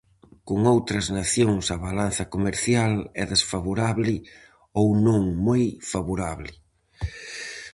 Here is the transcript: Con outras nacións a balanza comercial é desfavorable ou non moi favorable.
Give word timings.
Con 0.47 0.59
outras 0.75 1.05
nacións 1.17 1.65
a 1.75 1.77
balanza 1.87 2.25
comercial 2.33 2.93
é 3.21 3.23
desfavorable 3.33 4.15
ou 4.79 4.87
non 5.07 5.21
moi 5.45 5.63
favorable. 5.91 6.51